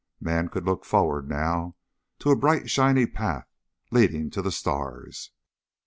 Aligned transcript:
Man 0.19 0.49
could 0.49 0.65
look 0.65 0.83
forward 0.83 1.29
now, 1.29 1.75
to 2.17 2.31
a 2.31 2.35
bright 2.35 2.71
shiny 2.71 3.05
path 3.05 3.47
leading 3.91 4.31
to 4.31 4.41
the 4.41 4.51
stars. 4.51 5.29